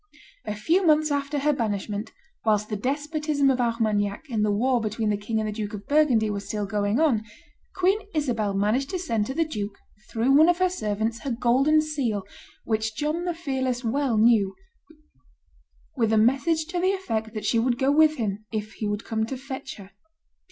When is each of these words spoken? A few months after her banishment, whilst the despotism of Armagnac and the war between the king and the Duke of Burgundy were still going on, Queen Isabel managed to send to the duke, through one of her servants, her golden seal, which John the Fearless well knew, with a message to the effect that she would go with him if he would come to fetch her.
A 0.45 0.55
few 0.55 0.83
months 0.83 1.11
after 1.11 1.37
her 1.37 1.53
banishment, 1.53 2.11
whilst 2.43 2.69
the 2.69 2.75
despotism 2.75 3.51
of 3.51 3.61
Armagnac 3.61 4.25
and 4.31 4.43
the 4.43 4.49
war 4.49 4.81
between 4.81 5.11
the 5.11 5.15
king 5.15 5.37
and 5.39 5.47
the 5.47 5.51
Duke 5.53 5.75
of 5.75 5.85
Burgundy 5.87 6.27
were 6.31 6.39
still 6.39 6.65
going 6.65 6.99
on, 6.99 7.23
Queen 7.75 7.99
Isabel 8.15 8.55
managed 8.55 8.89
to 8.89 8.97
send 8.97 9.27
to 9.27 9.35
the 9.35 9.45
duke, 9.45 9.77
through 10.09 10.31
one 10.31 10.49
of 10.49 10.57
her 10.57 10.69
servants, 10.71 11.19
her 11.19 11.29
golden 11.29 11.81
seal, 11.81 12.23
which 12.63 12.95
John 12.95 13.25
the 13.25 13.35
Fearless 13.35 13.83
well 13.83 14.17
knew, 14.17 14.55
with 15.95 16.11
a 16.11 16.17
message 16.17 16.65
to 16.69 16.79
the 16.79 16.93
effect 16.93 17.35
that 17.35 17.45
she 17.45 17.59
would 17.59 17.77
go 17.77 17.91
with 17.91 18.15
him 18.15 18.43
if 18.51 18.73
he 18.73 18.87
would 18.87 19.05
come 19.05 19.27
to 19.27 19.37
fetch 19.37 19.75
her. 19.75 19.91